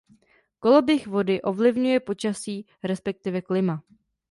Koloběh 0.59 1.07
vody 1.07 1.41
ovlivňuje 1.41 1.99
počasí 1.99 2.65
respektive 2.83 3.41
klima. 3.41 3.83